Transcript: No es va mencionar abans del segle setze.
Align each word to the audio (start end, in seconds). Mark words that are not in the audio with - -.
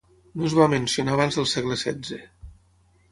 No 0.39 0.45
es 0.47 0.53
va 0.59 0.67
mencionar 0.73 1.13
abans 1.17 1.37
del 1.39 1.47
segle 1.51 1.77
setze. 1.83 2.19